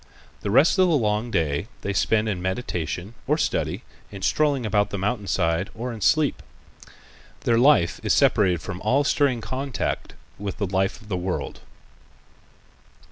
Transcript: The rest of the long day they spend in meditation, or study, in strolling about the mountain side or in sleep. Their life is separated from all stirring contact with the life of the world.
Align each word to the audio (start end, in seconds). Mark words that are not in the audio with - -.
The 0.41 0.49
rest 0.49 0.79
of 0.79 0.87
the 0.87 0.95
long 0.97 1.29
day 1.29 1.67
they 1.81 1.93
spend 1.93 2.27
in 2.27 2.41
meditation, 2.41 3.13
or 3.27 3.37
study, 3.37 3.83
in 4.11 4.23
strolling 4.23 4.65
about 4.65 4.89
the 4.89 4.97
mountain 4.97 5.27
side 5.27 5.69
or 5.75 5.93
in 5.93 6.01
sleep. 6.01 6.41
Their 7.41 7.59
life 7.59 7.99
is 8.01 8.11
separated 8.11 8.63
from 8.63 8.81
all 8.81 9.03
stirring 9.03 9.41
contact 9.41 10.15
with 10.39 10.57
the 10.57 10.65
life 10.65 10.99
of 11.03 11.07
the 11.07 11.17
world. 11.21 11.59